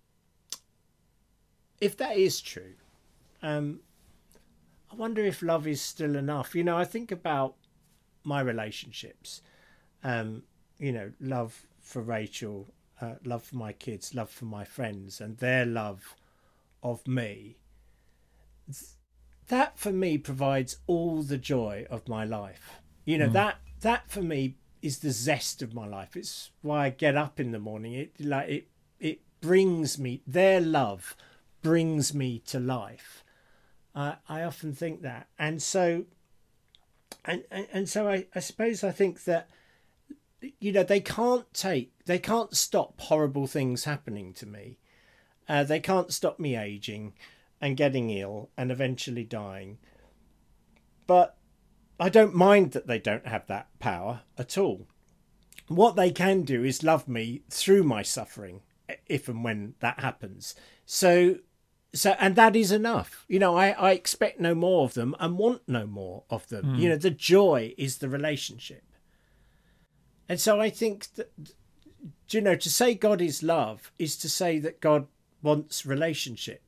[1.80, 2.74] if that is true,
[3.42, 3.80] um,
[4.90, 6.54] I wonder if love is still enough.
[6.54, 7.56] You know, I think about
[8.24, 9.42] my relationships.
[10.02, 10.42] Um,
[10.78, 12.68] you know, love for Rachel,
[13.00, 16.16] uh, love for my kids, love for my friends, and their love
[16.82, 17.58] of me.
[19.48, 22.80] That for me provides all the joy of my life.
[23.04, 23.34] You know mm.
[23.34, 26.16] that that for me is the zest of my life.
[26.16, 27.92] It's why I get up in the morning.
[27.92, 28.68] It like it
[28.98, 31.14] it brings me their love
[31.62, 33.22] brings me to life.
[33.94, 36.06] Uh, I often think that, and so
[37.24, 39.48] and and, and so I, I suppose I think that
[40.60, 44.78] you know they can't take they can't stop horrible things happening to me
[45.48, 47.12] Uh, they can't stop me aging
[47.60, 49.78] and getting ill and eventually dying.
[51.06, 51.36] But
[52.00, 54.86] I don't mind that they don't have that power at all.
[55.68, 58.62] What they can do is love me through my suffering,
[59.06, 60.54] if and when that happens.
[60.86, 61.36] So,
[61.92, 63.24] so and that is enough.
[63.28, 66.74] You know, I, I expect no more of them and want no more of them.
[66.80, 68.82] You know, the joy is the relationship.
[70.28, 71.32] And so I think that,
[72.30, 75.06] you know, to say God is love is to say that God
[75.42, 76.62] wants relationship.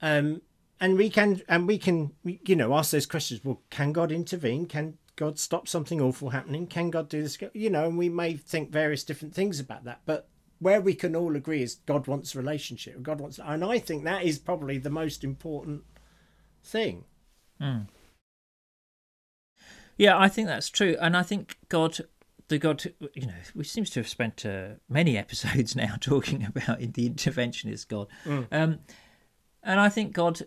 [0.00, 0.42] Um,
[0.80, 3.40] and we can and we can you know ask those questions.
[3.42, 4.66] Well can god intervene?
[4.66, 6.66] Can god stop something awful happening?
[6.66, 7.38] Can god do this?
[7.54, 10.02] You know and we may think various different things about that.
[10.04, 10.28] But
[10.58, 13.02] where we can all agree is god wants relationship.
[13.02, 15.82] God wants and i think that is probably the most important
[16.62, 17.04] thing.
[19.96, 21.98] Yeah, I think that's true, and I think God,
[22.48, 26.78] the God, you know, we seems to have spent uh, many episodes now talking about
[26.80, 28.08] the interventionist God,
[28.52, 28.78] um,
[29.62, 30.42] and I think God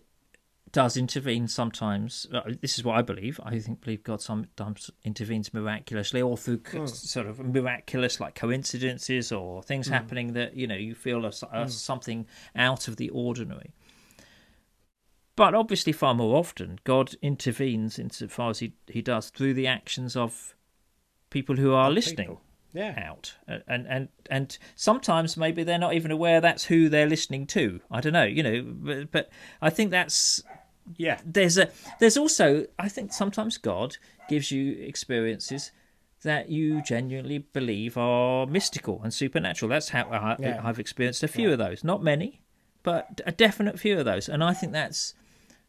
[0.72, 2.28] does intervene sometimes.
[2.32, 3.40] Uh, This is what I believe.
[3.44, 9.32] I think believe God sometimes intervenes miraculously, or through co- sort of miraculous like coincidences
[9.32, 13.72] or things happening that you know you feel are, are something out of the ordinary.
[15.36, 20.16] But obviously, far more often, God intervenes insofar as he, he does through the actions
[20.18, 20.54] of
[21.30, 22.42] people who are listening people.
[22.74, 23.34] yeah out.
[23.48, 27.80] And, and, and sometimes maybe they're not even aware that's who they're listening to.
[27.92, 29.30] I don't know, you know, but, but
[29.62, 30.44] I think that's
[30.98, 35.72] yeah there's a there's also I think sometimes God gives you experiences
[36.24, 39.70] that you genuinely believe are mystical and supernatural.
[39.70, 40.60] That's how I, Yeah.
[40.64, 41.84] I've experienced a few of those.
[41.84, 42.42] Not many,
[42.84, 44.28] but a definite few of those.
[44.28, 45.14] And I think that's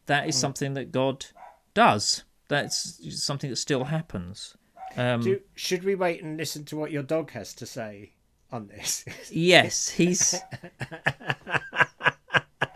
[0.07, 0.39] that is Mm.
[0.39, 1.25] something that God
[1.73, 2.23] does.
[2.49, 4.57] That's something that still happens.
[4.97, 8.11] Um, Do, should we wait and listen to what your dog has to say
[8.51, 10.35] on this yes, he's.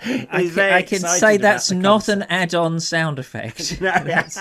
[0.08, 3.78] I can, I can say that's not an add-on sound effect.
[3.82, 4.40] No, yes.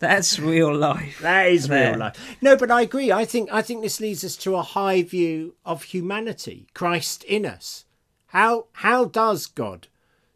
[0.00, 1.20] That's real life.
[1.20, 1.90] That is there.
[1.90, 2.36] real life.
[2.40, 3.12] No, but I agree.
[3.12, 7.46] I think I think this leads us to a high view of humanity, Christ in
[7.46, 7.84] us.
[8.26, 9.86] How how does God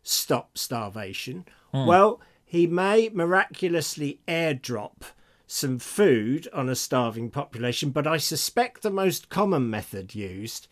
[0.05, 1.47] stop starvation?
[1.73, 5.03] Well, he may miraculously airdrop
[5.47, 10.67] some food on a starving population, but I suspect the most common method used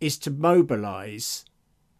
[0.00, 1.44] is to mobilize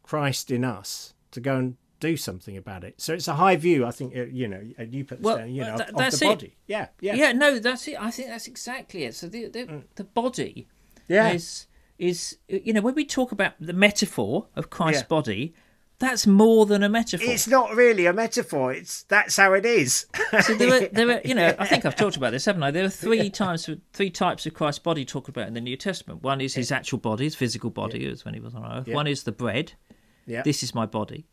[0.03, 3.01] Christ in us to go and do something about it.
[3.01, 3.87] So it's a high view.
[3.87, 6.19] I think uh, you know you put this Well, down, you know, that- of, that's
[6.19, 6.29] the it.
[6.29, 6.57] body.
[6.67, 7.97] Yeah, yeah, Yeah, no, that's it.
[8.01, 9.15] I think that's exactly it.
[9.15, 10.69] So the the, the body
[11.09, 11.31] yeah.
[11.33, 11.67] is
[11.99, 15.07] is you know when we talk about the metaphor of Christ's Yeah.
[15.07, 15.55] body,
[16.03, 17.27] that's more than a metaphor.
[17.31, 18.73] It's not really a metaphor.
[18.73, 20.07] It's that's how it is.
[20.45, 22.71] So there are, there are, you know, I think I've talked about this, haven't I?
[22.71, 26.23] There are three times, three types of Christ's body talked about in the New Testament.
[26.23, 28.89] One is his actual body, his physical body, as when he was on earth.
[28.89, 28.95] Yeah.
[28.97, 29.73] One is the bread.
[30.27, 31.27] yeah, This is my body,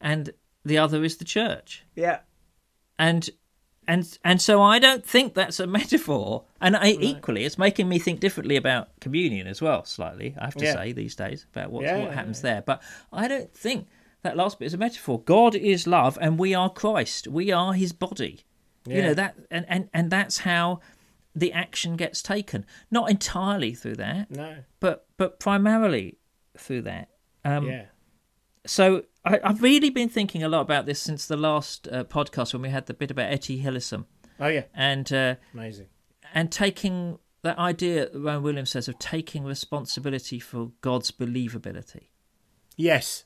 [0.00, 0.30] and
[0.64, 1.84] the other is the church.
[1.94, 2.18] yeah,
[2.98, 3.30] And
[3.88, 6.44] and and so I don't think that's a metaphor.
[6.60, 9.84] And I, equally, it's making me think differently about communion as well.
[9.84, 10.74] Slightly, I have to Yeah.
[10.74, 12.62] say these days about what Yeah, what yeah, happens there.
[12.62, 13.86] But I don't think
[14.22, 15.20] that last bit is a metaphor.
[15.22, 17.28] God is love, and we are Christ.
[17.28, 18.44] We are His body.
[18.86, 20.80] You know that, and and and that's how
[21.34, 22.64] the action gets taken.
[22.90, 26.18] Not entirely through that, no, but but primarily
[26.56, 27.10] through that.
[27.44, 27.84] Um, yeah,
[28.66, 32.52] so I, I've really been thinking a lot about this since the last uh, podcast
[32.52, 34.06] when we had the bit about Etty Hillesum
[34.40, 35.86] oh yeah, and uh, amazing.
[36.34, 42.08] and taking that idea that Rowan Williams says of taking responsibility for God's believability.
[42.76, 43.24] Yes,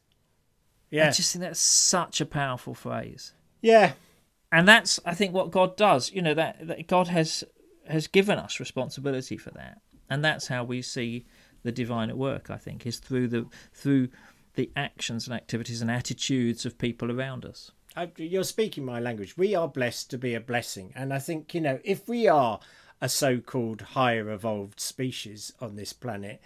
[0.92, 3.92] I just think that's such a powerful phrase, yeah,
[4.52, 6.12] and that's I think what God does.
[6.12, 7.44] You know that, that God has
[7.88, 11.26] has given us responsibility for that, and that's how we see
[11.62, 12.50] the divine at work.
[12.50, 14.08] I think is through the through
[14.54, 17.72] the actions and activities and attitudes of people around us.
[17.96, 19.36] I, you're speaking my language.
[19.36, 22.60] We are blessed to be a blessing, and I think you know if we are
[23.00, 26.40] a so-called higher evolved species on this planet,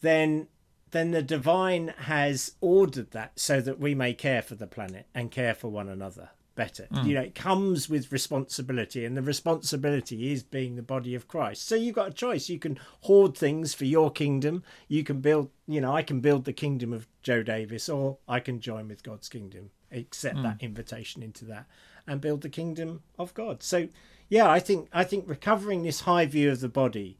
[0.00, 0.48] then
[0.92, 5.30] then the divine has ordered that so that we may care for the planet and
[5.30, 6.86] care for one another better.
[7.06, 11.66] You know, it comes with responsibility, and the responsibility is being the body of Christ.
[11.66, 12.48] So you've got a choice.
[12.48, 14.62] You can hoard things for your kingdom.
[14.88, 18.40] You can build, you know, I can build the kingdom of Joe Davis, or I
[18.40, 21.66] can join with God's kingdom, accept that invitation into that,
[22.06, 23.62] and build the kingdom of God.
[23.62, 23.88] So,
[24.28, 27.18] yeah, I think I think recovering this high view of the body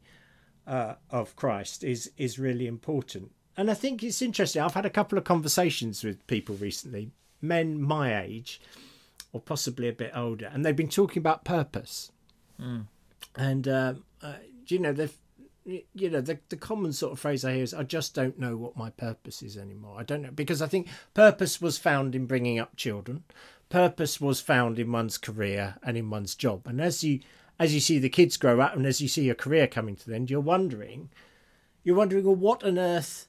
[0.67, 3.31] uh, of Christ is is really important.
[3.55, 4.61] And I think it's interesting.
[4.61, 7.11] I've had a couple of conversations with people recently,
[7.41, 8.59] men my age,
[9.31, 12.11] or possibly a bit older, and they've been talking about purpose.
[13.35, 14.33] And um, uh,
[14.67, 15.15] you know they've
[15.65, 18.57] you know the the common sort of phrase I hear is I just don't know
[18.57, 19.95] what my purpose is anymore.
[19.97, 23.23] I don't know because I think purpose was found in bringing up children.
[23.69, 26.67] Purpose was found in one's career and in one's job.
[26.67, 27.21] And as you
[27.59, 30.09] as you see the kids grow up and as you see your career coming to
[30.09, 31.09] the end, you're wondering
[31.83, 33.27] you're wondering well what on earth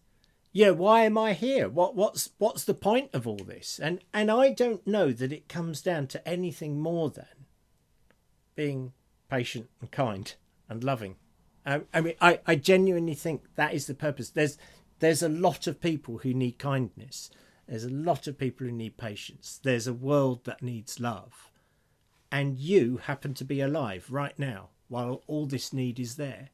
[0.54, 1.68] yeah why am i here?
[1.68, 3.78] What what's what's the point of all this?
[3.82, 7.46] And and i don't know that it comes down to anything more than
[8.54, 8.92] being
[9.28, 10.32] patient and kind
[10.68, 11.16] and loving.
[11.66, 14.30] Um, i mean I, I genuinely think that is the purpose.
[14.30, 14.56] There's
[15.00, 17.30] there's a lot of people who need kindness.
[17.66, 19.58] There's a lot of people who need patience.
[19.62, 21.50] There's a world that needs love.
[22.30, 26.50] And you happen to be alive right now while all this need is there.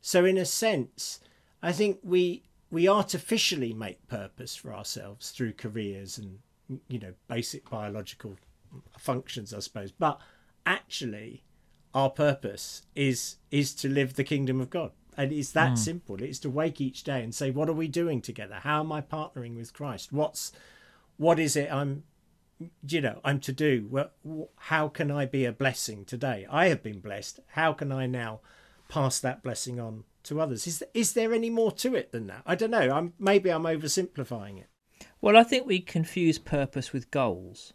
[0.00, 1.20] So in a sense
[1.62, 6.38] i think we we artificially make purpose for ourselves through careers and
[6.88, 8.36] you know basic biological
[8.98, 9.92] functions i suppose.
[9.92, 10.20] But
[10.64, 11.44] actually
[11.94, 14.92] our purpose is is to live the kingdom of god.
[15.18, 15.76] And it's that hmm.
[15.76, 16.22] simple.
[16.22, 18.56] It's to wake each day and say what are we doing together?
[18.62, 20.12] How am i partnering with christ?
[20.12, 20.52] What's
[21.16, 22.02] what is it i'm
[22.88, 23.86] you know i'm to do?
[23.90, 26.46] Well, how can i be a blessing today?
[26.50, 27.40] I have been blessed.
[27.48, 28.40] How can i now
[28.88, 32.42] pass that blessing on to others is is there any more to it than that
[32.46, 34.68] i don't know i'm maybe i'm oversimplifying it
[35.20, 37.72] Well, I think we confuse purpose with goals.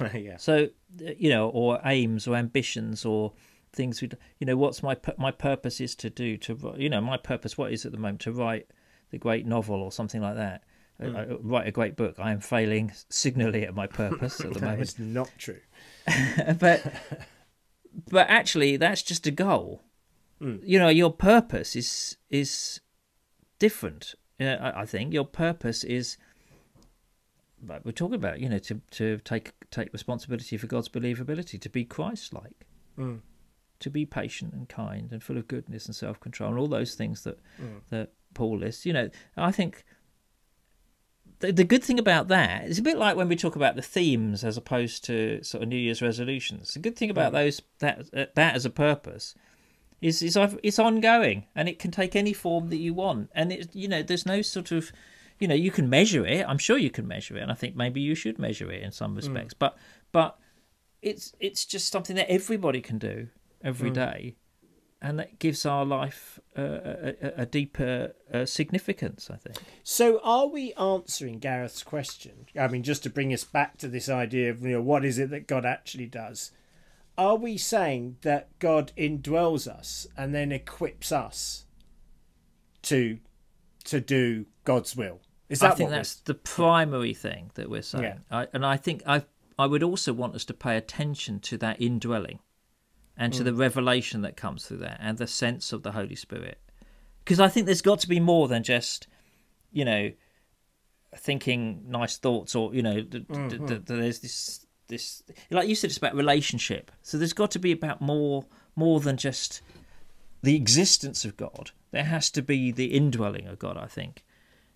[0.14, 0.54] yeah So,
[1.06, 3.32] uh, you know, or aims or ambitions or
[3.72, 4.08] things we,
[4.40, 7.58] you know, what's my my purpose is to do to, you know, my purpose.
[7.58, 8.66] What is at the moment to write
[9.10, 10.62] the great novel or something like that.
[11.02, 12.14] Uh, uh, write a great book.
[12.18, 14.80] I am failing signally at my purpose at the moment.
[14.82, 15.60] it's not true
[16.58, 16.80] but
[18.10, 19.82] but actually that's just a goal
[20.40, 22.80] you know your purpose is is
[23.58, 24.14] different.
[24.40, 26.16] Uh, I, I think your purpose is
[27.66, 31.68] like we're talking about you know to to take take responsibility for god's believability to
[31.68, 32.66] be christ-like.
[32.98, 33.20] Mm.
[33.80, 37.24] to be patient and kind and full of goodness and self-control and all those things
[37.24, 37.38] that
[37.90, 38.86] that paul lists.
[38.86, 39.84] You know i think
[41.40, 43.82] the, the good thing about that is a bit like when we talk about the
[43.82, 46.72] themes as opposed to sort of New Year's resolutions.
[46.72, 49.34] The good thing about those that that as a purpose
[50.00, 53.30] is is it's ongoing and it can take any form that you want.
[53.34, 54.92] And it you know there's no sort of
[55.38, 56.46] you know you can measure it.
[56.46, 58.92] I'm sure you can measure it, and I think maybe you should measure it in
[58.92, 59.54] some respects.
[59.54, 59.76] But
[60.12, 60.38] but
[61.02, 63.28] it's it's just something that everybody can do
[63.62, 64.36] every day,
[65.00, 69.30] and that gives our life uh, a, a, a deeper uh, significance.
[69.30, 69.56] I think.
[69.82, 72.46] So, are we answering Gareth's question?
[72.58, 75.18] I mean, just to bring us back to this idea of you know what is
[75.18, 76.52] it that God actually does?
[77.18, 81.64] Are we saying that God indwells us and then equips us
[82.82, 83.18] to
[83.84, 85.20] to do God's will?
[85.48, 88.04] Is that I think that's the primary thing that we're saying.
[88.04, 88.18] Yeah.
[88.30, 89.24] I, and I think I
[89.58, 92.40] I would also want us to pay attention to that indwelling
[93.16, 93.58] and to the Mm.
[93.60, 96.60] revelation that comes through that and the sense of the Holy Spirit.
[97.24, 99.06] Because I think there's got to be more than just,
[99.72, 100.12] you know,
[101.16, 103.48] thinking nice thoughts or, you know, th- Mm-hmm.
[103.48, 106.90] th- th- there's this this like you said it's about relationship.
[107.02, 108.44] So there's got to be about more
[108.74, 109.62] more than just
[110.42, 111.70] the existence of God.
[111.90, 114.22] There has to be the indwelling of God, I think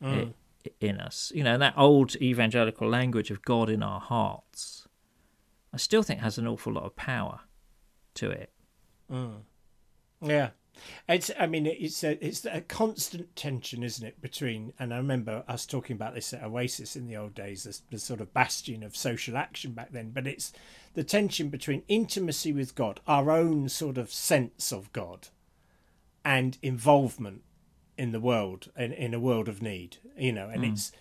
[0.02, 0.32] Mm.
[0.80, 1.30] in us.
[1.34, 4.88] You know, that old evangelical language of God in our hearts,
[5.74, 7.40] I still think has an awful lot of power
[8.14, 8.50] to it.
[10.22, 10.50] Yeah,
[11.08, 11.30] it's.
[11.38, 14.20] I mean, it's a it's a constant tension, isn't it?
[14.20, 17.78] Between and I remember us talking about this at Oasis in the old days, the,
[17.90, 20.10] the sort of bastion of social action back then.
[20.10, 20.52] But it's
[20.94, 25.28] the tension between intimacy with God, our own sort of sense of God,
[26.24, 27.42] and involvement
[27.98, 29.98] in the world in, in a world of need.
[30.16, 30.72] You know, and hmm.
[30.72, 30.92] it's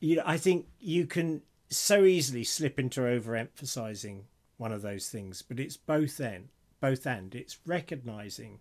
[0.00, 4.22] you know I think you can so easily slip into overemphasizing
[4.56, 6.48] one of those things, but it's both end,
[6.80, 7.34] both and.
[7.34, 8.60] It's recognizing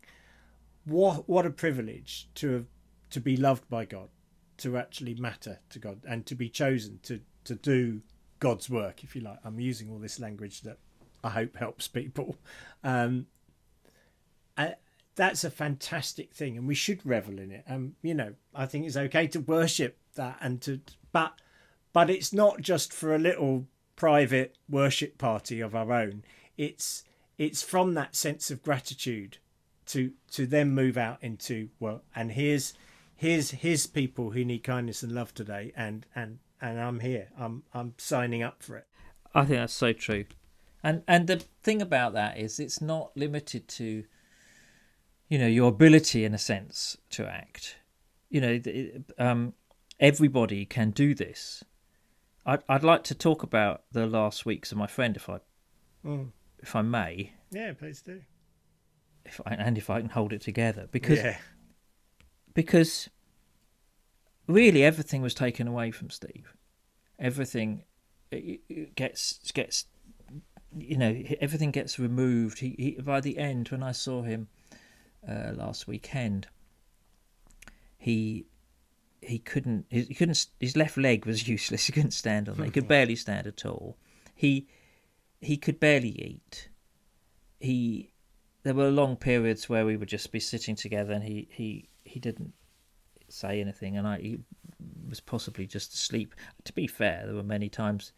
[0.86, 2.65] what what a privilege to have
[3.12, 4.10] to be loved by God,
[4.58, 8.02] to actually matter to God, and to be chosen to to do
[8.39, 9.39] God's work, if you like.
[9.43, 10.78] I'm using all this language that
[11.24, 12.38] I hope helps people.
[12.84, 13.28] Um,
[15.15, 17.63] that's a fantastic thing, and we should revel in it.
[17.67, 21.34] Um, you know, I think it's okay to worship that, and to but
[21.91, 26.24] but it's not just for a little private worship party of our own.
[26.58, 27.04] It's
[27.38, 29.38] it's from that sense of gratitude
[29.88, 32.74] to to then move out into well, and here's
[33.15, 37.30] here's his people who need kindness and love today, and and and I'm here.
[37.38, 38.88] I'm I'm signing up for it.
[39.36, 40.26] I think that's so true.
[40.84, 44.04] And and the thing about that is it's not limited to
[45.30, 47.78] you know your ability in a sense to act.
[48.30, 48.62] You know,
[49.17, 49.54] um,
[50.00, 51.63] everybody can do this.
[52.46, 55.39] I'd I'd like to talk about the last weeks of my friend if I
[56.04, 56.32] Mm.
[56.60, 58.22] if I may, Yeah, please do.
[59.26, 61.38] If I, and if I can hold it together because yeah,
[62.54, 63.10] because
[64.48, 66.56] really everything was taken away from Steve.
[67.20, 67.84] Everything
[68.96, 69.86] gets gets
[70.78, 72.60] you know everything gets removed.
[72.60, 74.48] He, he by the end when I saw him
[75.28, 76.48] uh, last weekend,
[77.98, 78.46] he
[79.22, 81.86] he couldn't he couldn't his left leg was useless.
[81.86, 82.66] He couldn't stand on it.
[82.66, 83.98] He could barely stand at all.
[84.36, 84.68] He
[85.42, 86.70] he could barely eat.
[87.60, 88.12] He
[88.63, 92.19] there were long periods where we would just be sitting together and he he he
[92.19, 92.54] didn't
[93.30, 94.39] say anything and I he
[95.10, 96.36] was possibly just asleep.
[96.65, 98.13] To be fair, there were many times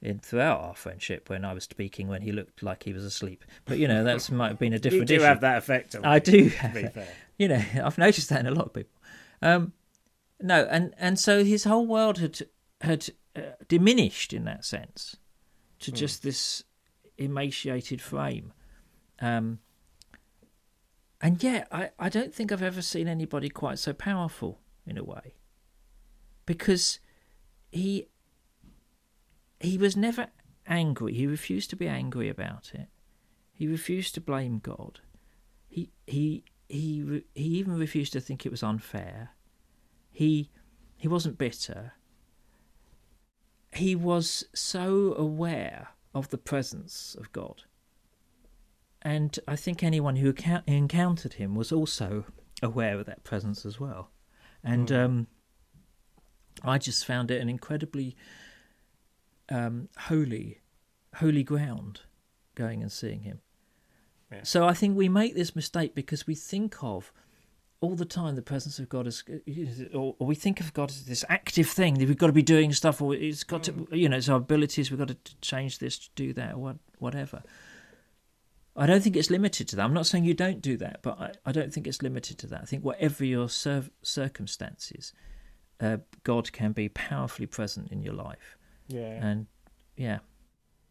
[0.00, 3.44] in throughout our friendship when I was speaking when he looked like he was asleep.
[3.64, 5.02] But you know, that might have been a different.
[5.02, 5.24] you do issue.
[5.24, 5.94] have that effect.
[6.02, 6.48] I do.
[6.48, 7.08] Have to be fair.
[7.38, 9.00] you know, I've noticed that in a lot of people.
[9.40, 9.72] Um,
[10.40, 12.40] no, and and so his whole world had
[12.80, 15.16] had uh, diminished in that sense
[15.80, 15.94] to mm.
[15.94, 16.64] just this
[17.18, 18.52] emaciated frame.
[19.20, 19.60] Um,
[21.22, 25.04] and yet, I, I don't think I've ever seen anybody quite so powerful in a
[25.04, 25.36] way.
[26.44, 26.98] Because
[27.70, 28.08] he
[29.60, 30.26] he was never
[30.66, 31.14] angry.
[31.14, 32.88] He refused to be angry about it.
[33.52, 34.98] He refused to blame God.
[35.68, 39.30] He he he he even refused to think it was unfair.
[40.10, 40.50] He
[40.96, 41.92] he wasn't bitter.
[43.72, 47.62] He was so aware of the presence of God.
[49.02, 50.32] And I think anyone who
[50.66, 52.24] encountered him was also
[52.62, 54.10] aware of that presence as well.
[54.62, 55.04] And mm.
[55.04, 55.26] um,
[56.62, 58.16] I just found it an incredibly
[59.48, 60.60] um, holy,
[61.16, 62.02] holy ground
[62.54, 63.40] going and seeing him.
[64.30, 64.40] Yeah.
[64.44, 67.12] So I think we make this mistake because we think of
[67.80, 69.24] all the time the presence of God as,
[69.92, 72.72] or, we think of God as this active thing that we've got to be doing
[72.72, 73.96] stuff, or it's got to, mm.
[73.96, 74.90] you know, it's our abilities.
[74.90, 77.42] We've got to change this, do that, or whatever.
[78.74, 79.84] I don't think it's limited to that.
[79.84, 82.46] I'm not saying you don't do that, but I, I don't think it's limited to
[82.48, 82.62] that.
[82.62, 85.12] I think whatever your circumstances,
[85.80, 88.56] uh, God can be powerfully present in your life.
[88.88, 89.24] Yeah.
[89.24, 89.46] And
[89.96, 90.20] yeah.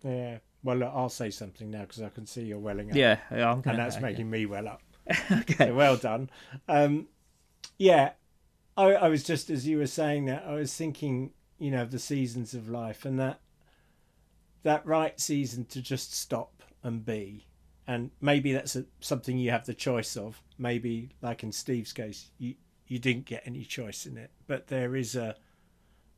[0.04, 0.38] Yeah.
[0.64, 2.96] Well, look, I'll say something now because I can see you're welling up.
[2.96, 4.82] Yeah, I'm gonna, and that's making me well up.
[5.32, 5.68] okay.
[5.68, 6.30] So well done.
[6.68, 7.08] Um,
[7.80, 8.12] yeah,
[8.78, 11.92] I, I was just as you were saying that I was thinking, you know, of
[11.92, 13.40] the seasons of life and that
[14.64, 17.48] that right season to just stop and be,
[17.88, 20.42] and maybe that's a, something you have the choice of.
[20.58, 22.56] Maybe, like in Steve's case, you
[22.88, 25.36] you didn't get any choice in it, but there is a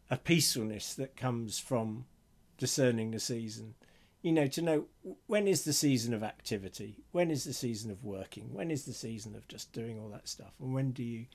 [0.09, 2.05] a peacefulness that comes from
[2.57, 3.75] discerning the season.
[4.21, 4.85] You know, to know
[5.27, 8.93] when is the season of activity, when is the season of working, when is the
[8.93, 11.25] season of just doing all that stuff, and when do you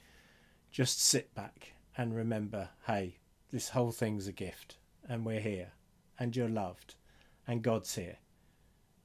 [0.71, 3.17] just sit back and remember, hey,
[3.51, 4.77] this whole thing's a gift,
[5.09, 5.73] and we're here,
[6.19, 6.95] and you're loved,
[7.47, 8.19] and God's here,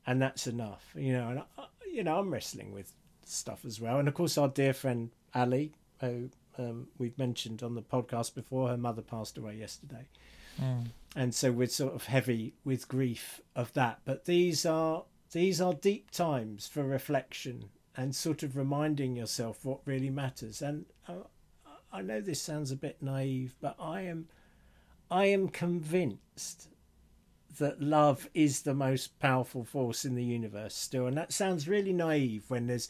[0.06, 0.94] and that's enough.
[0.96, 2.92] You know, and I, you know, I'm wrestling with
[3.26, 7.76] stuff as well, and of course, our dear friend Ali, who um, we've mentioned on
[7.76, 10.08] the podcast before, her mother passed away yesterday.
[10.62, 10.88] Mm.
[11.16, 14.00] And so we're sort of heavy with grief of that.
[14.06, 19.80] But these are these are deep times for reflection and sort of reminding yourself what
[19.86, 20.62] really matters.
[20.62, 21.13] And uh,
[21.92, 24.28] I know this sounds a bit naive, but I am
[25.10, 26.70] I am convinced
[27.60, 31.08] that love is the most powerful force in the universe still.
[31.08, 32.89] And that sounds really naive when there's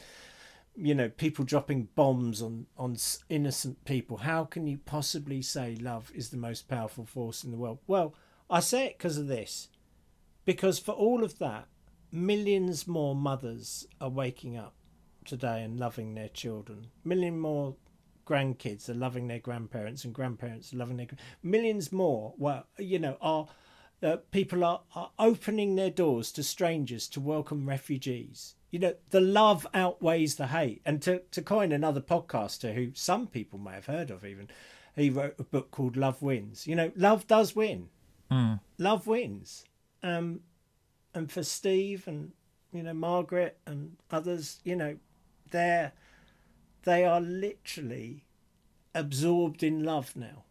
[0.76, 2.95] you know people dropping bombs on on
[3.30, 7.58] innocent people how can you possibly say love is the most powerful force in the
[7.58, 8.15] world well
[8.49, 9.69] i say it because of this
[10.45, 11.67] because for all of that
[12.12, 14.73] millions more mothers are waking up
[15.26, 17.76] today and loving their children million more
[18.26, 21.08] grandkids are loving their grandparents and grandparents are loving their
[21.43, 23.47] millions more well you know are
[24.03, 28.55] uh, people are, are opening their doors to strangers to welcome refugees.
[28.71, 30.81] You know the love outweighs the hate.
[30.85, 34.49] And to, to coin another podcaster who some people may have heard of even
[34.95, 36.67] he wrote a book called love wins.
[36.67, 37.89] You know love does win.
[38.31, 38.59] Mm.
[38.77, 39.65] love wins.
[40.01, 40.41] Um
[41.13, 42.31] and for steve and
[42.71, 44.97] you know margaret and others you know
[45.51, 45.93] they're
[46.83, 48.25] they are literally
[48.95, 50.43] absorbed in love now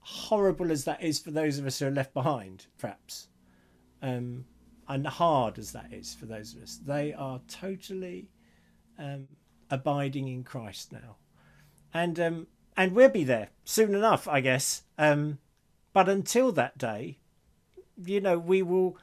[0.00, 3.28] horrible as that is for those of us who are left behind perhaps
[4.02, 4.44] um
[4.88, 8.28] and hard as that is for those of us, they are totally
[8.98, 9.28] um,
[9.70, 11.16] abiding in Christ now,
[11.92, 12.46] and um,
[12.76, 14.82] and we'll be there soon enough, I guess.
[14.96, 15.38] Um,
[15.92, 17.18] but until that day,
[18.02, 18.96] you know, we will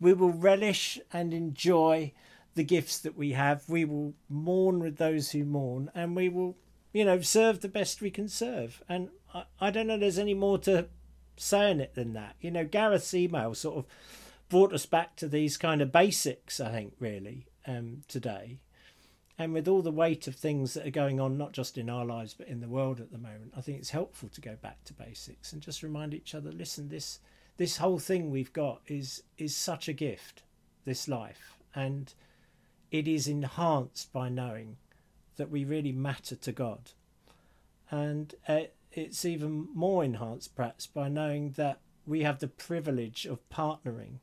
[0.00, 2.12] we will relish and enjoy
[2.54, 3.68] the gifts that we have.
[3.68, 6.56] We will mourn with those who mourn, and we will,
[6.92, 8.80] you know, serve the best we can serve.
[8.88, 10.88] And I, I don't know, there's any more to
[11.36, 12.36] say in it than that.
[12.40, 13.86] You know, Gareth's email sort of
[14.48, 18.60] brought us back to these kind of basics, I think, really, um, today.
[19.38, 22.04] and with all the weight of things that are going on, not just in our
[22.04, 24.84] lives but in the world at the moment, I think it's helpful to go back
[24.84, 27.18] to basics and just remind each other: listen, this
[27.56, 30.42] this whole thing we've got is is such a gift,
[30.84, 32.12] this life, and
[32.90, 34.76] it is enhanced by knowing
[35.36, 36.90] that we really matter to God,
[37.90, 38.60] and uh,
[38.92, 44.18] it's even more enhanced perhaps by knowing that we have the privilege of partnering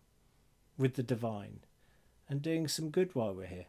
[0.78, 1.60] with the divine
[2.28, 3.66] and doing some good while we're here.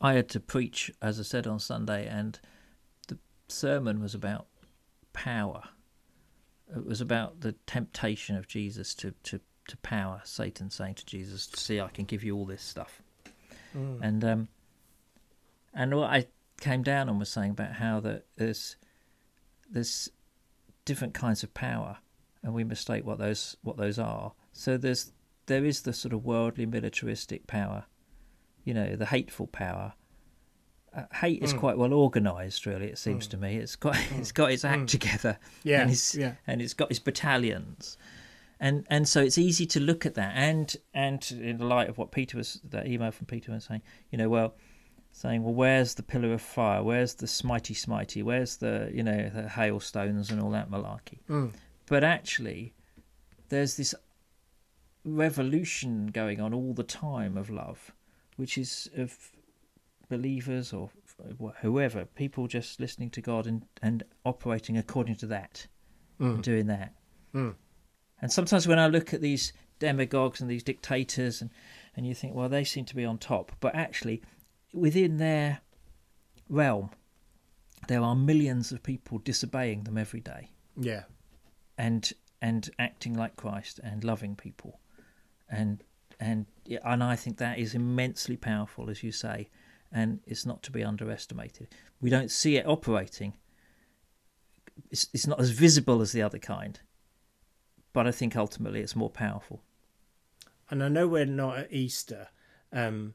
[0.00, 2.38] I had to preach, as I said on Sunday, and
[3.08, 4.46] the sermon was about
[5.12, 5.62] power.
[6.74, 10.20] It was about the temptation of Jesus to, to, to power.
[10.24, 13.00] Satan saying to Jesus, "See, I can give you all this stuff,"
[13.74, 13.98] mm.
[14.02, 14.48] and um,
[15.72, 16.26] and what I
[16.60, 18.76] came down and was saying about how that there's
[19.70, 20.10] there's
[20.84, 21.98] different kinds of power,
[22.42, 24.32] and we mistake what those what those are.
[24.52, 25.12] So there's
[25.46, 27.84] there is the sort of worldly militaristic power,
[28.64, 29.94] you know, the hateful power.
[30.94, 31.58] Uh, hate is mm.
[31.58, 32.86] quite well organised, really.
[32.86, 33.30] It seems mm.
[33.32, 34.18] to me it's got mm.
[34.18, 34.88] it's got its act mm.
[34.88, 37.98] together, yeah, and it's, yeah, and it's got its battalions,
[38.58, 41.98] and and so it's easy to look at that, and and in the light of
[41.98, 44.54] what Peter was that email from Peter was saying, you know, well,
[45.12, 46.82] saying, well, where's the pillar of fire?
[46.82, 48.22] Where's the smitey smitey?
[48.22, 51.18] Where's the, you know, the hailstones and all that malarkey?
[51.28, 51.52] Mm.
[51.86, 52.74] But actually,
[53.48, 53.94] there's this
[55.04, 57.92] revolution going on all the time of love,
[58.36, 59.16] which is of
[60.08, 60.90] believers or
[61.60, 65.66] whoever, people just listening to God and, and operating according to that
[66.20, 66.34] mm.
[66.34, 66.94] and doing that.
[67.34, 67.54] Mm.
[68.20, 71.50] And sometimes when I look at these demagogues and these dictators and,
[71.96, 73.52] and you think, well, they seem to be on top.
[73.60, 74.22] But actually,
[74.72, 75.60] within their
[76.48, 76.90] realm,
[77.86, 80.50] there are millions of people disobeying them every day.
[80.76, 81.04] Yeah.
[81.76, 82.10] And
[82.40, 84.78] and acting like Christ and loving people,
[85.50, 85.82] and
[86.20, 86.46] and
[86.84, 89.48] and I think that is immensely powerful, as you say,
[89.92, 91.68] and it's not to be underestimated.
[92.00, 93.34] We don't see it operating.
[94.90, 96.78] It's it's not as visible as the other kind,
[97.92, 99.62] but I think ultimately it's more powerful.
[100.70, 102.28] And I know we're not at Easter,
[102.72, 103.14] um,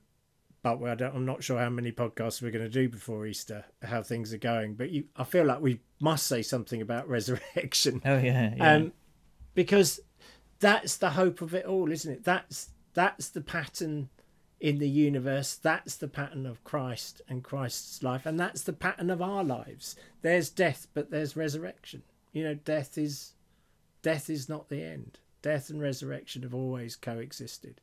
[0.64, 4.34] but I'm not sure how many podcasts we're going to do before Easter, how things
[4.34, 4.76] are going.
[4.76, 8.02] But you, I feel like we must say something about resurrection.
[8.06, 8.76] Oh yeah, yeah.
[8.76, 8.94] Um,
[9.54, 10.00] because
[10.60, 12.24] that's the hope of it all, isn't it?
[12.24, 14.10] That's that's the pattern
[14.62, 15.56] in the universe.
[15.56, 19.98] That's the pattern of Christ and Christ's life, and that's the pattern of our lives.
[20.22, 22.04] There's death, but there's resurrection.
[22.32, 23.34] You know, death is
[24.02, 25.20] death is not the end.
[25.42, 27.82] Death and resurrection have always coexisted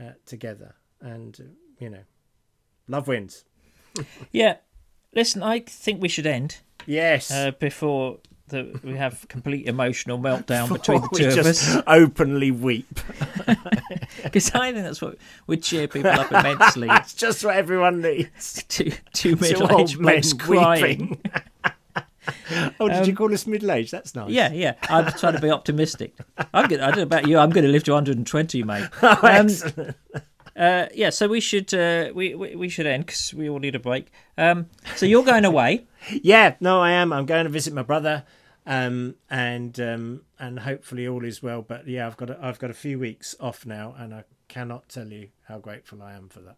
[0.00, 2.02] uh, together, and uh, you know,
[2.86, 3.44] love wins.
[4.32, 4.56] yeah.
[5.14, 6.58] Listen, I think we should end.
[6.86, 7.30] Yes.
[7.30, 8.18] Uh, before
[8.48, 11.76] the, we have complete emotional meltdown between the two of us.
[11.86, 13.00] Openly weep.
[14.22, 15.16] Because I think that's what
[15.46, 16.88] would cheer people up immensely.
[16.88, 18.64] That's just what everyone needs.
[18.68, 21.20] two two middle aged men crying.
[22.80, 23.92] oh, did um, you call us middle aged?
[23.92, 24.30] That's nice.
[24.30, 24.74] Yeah, yeah.
[24.88, 26.14] I'm trying to be optimistic.
[26.52, 26.80] I'm good.
[26.80, 27.38] I don't know about you.
[27.38, 28.88] I'm going to live to 120, mate.
[29.02, 29.96] Oh, um, excellent.
[30.58, 33.76] Uh, yeah, so we should uh, we, we, we should end because we all need
[33.76, 34.10] a break.
[34.36, 35.86] Um, so you're going away?
[36.22, 37.12] yeah, no, I am.
[37.12, 38.24] I'm going to visit my brother,
[38.66, 41.62] um, and um, and hopefully all is well.
[41.62, 44.88] But yeah, I've got a, I've got a few weeks off now, and I cannot
[44.88, 46.56] tell you how grateful I am for that.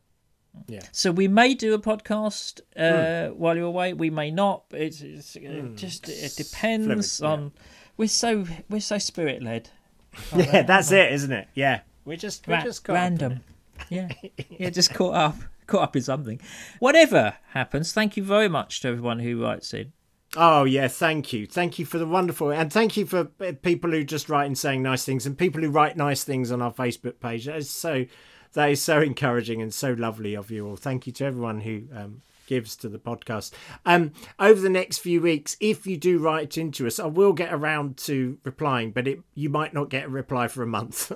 [0.67, 0.81] Yeah.
[0.93, 3.35] So we may do a podcast uh, mm.
[3.35, 3.93] while you're away.
[3.93, 4.65] We may not.
[4.71, 5.77] It's, it's mm.
[5.77, 7.43] just it depends on.
[7.43, 7.63] Yeah.
[7.99, 9.69] We're so we're so spirit led.
[10.35, 11.49] yeah, that's it, isn't it?
[11.55, 13.41] Yeah, we're just we're Ra- just random.
[13.89, 14.09] Yeah,
[14.51, 16.41] yeah, just caught up, caught up in something.
[16.79, 19.93] Whatever happens, thank you very much to everyone who writes in.
[20.37, 24.05] Oh yeah, thank you, thank you for the wonderful, and thank you for people who
[24.05, 27.19] just write and saying nice things, and people who write nice things on our Facebook
[27.19, 27.47] page.
[27.47, 28.07] That is so,
[28.53, 30.77] that is so encouraging and so lovely of you all.
[30.77, 33.53] Thank you to everyone who um, gives to the podcast.
[33.87, 37.55] Um, over the next few weeks, if you do write into us, I will get
[37.55, 41.13] around to replying, but it you might not get a reply for a month.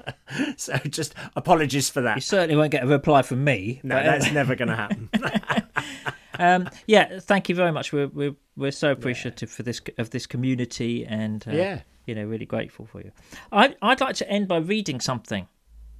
[0.56, 2.16] so just apologies for that.
[2.16, 3.80] You certainly won't get a reply from me.
[3.84, 4.02] No, but...
[4.02, 5.08] that's never going to happen.
[6.40, 7.92] um, yeah, thank you very much.
[7.92, 9.54] We're we're, we're so appreciative yeah.
[9.54, 13.12] for this of this community, and uh, yeah, you know, really grateful for you.
[13.52, 15.46] I I'd like to end by reading something,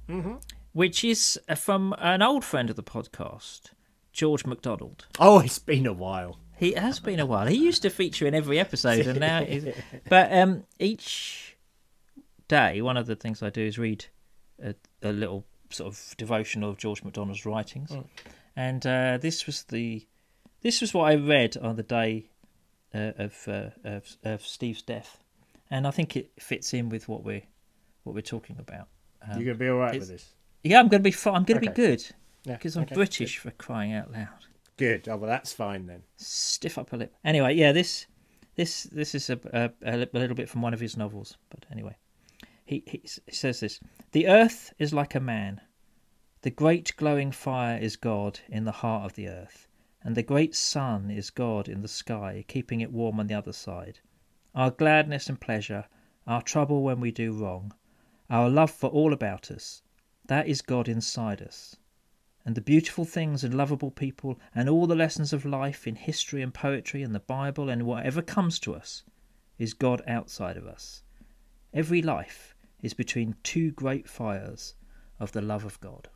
[0.09, 0.33] mm-hmm.
[0.73, 3.71] which is from an old friend of the podcast.
[4.13, 5.07] George MacDonald.
[5.19, 6.39] Oh, it's been a while.
[6.55, 7.47] He has been a while.
[7.47, 9.65] He used to feature in every episode, and now, he's...
[10.09, 11.57] but um, each
[12.47, 14.05] day, one of the things I do is read
[14.63, 18.05] a, a little sort of devotional of George MacDonald's writings, mm.
[18.55, 20.05] and uh, this was the
[20.61, 22.29] this was what I read on the day
[22.93, 25.17] uh, of, uh, of, of Steve's death,
[25.69, 27.41] and I think it fits in with what we're
[28.03, 28.87] what we're talking about.
[29.21, 30.33] Um, You're gonna be all right with this.
[30.63, 31.15] Yeah, I'm gonna be.
[31.25, 31.67] I'm gonna okay.
[31.67, 32.05] be good.
[32.45, 34.27] Yeah, Because I'm okay, British for crying out loud.
[34.75, 35.07] Good.
[35.07, 36.03] Oh well, that's fine then.
[36.17, 37.15] Stiff upper lip.
[37.23, 38.05] Anyway, yeah, this
[38.55, 41.37] this this is a, a, a little bit from one of his novels.
[41.49, 41.95] But anyway,
[42.65, 43.79] he, he says this:
[44.11, 45.61] the earth is like a man.
[46.41, 49.67] The great glowing fire is God in the heart of the earth,
[50.01, 53.53] and the great sun is God in the sky, keeping it warm on the other
[53.53, 53.99] side.
[54.53, 55.85] Our gladness and pleasure,
[56.27, 57.73] our trouble when we do wrong,
[58.29, 59.81] our love for all about us,
[60.25, 61.77] that is God inside us
[62.45, 66.41] and the beautiful things and lovable people and all the lessons of life in history
[66.41, 69.03] and poetry and the Bible and whatever comes to us
[69.57, 71.03] is God outside of us.
[71.73, 74.75] Every life is between two great fires
[75.19, 76.09] of the love of God.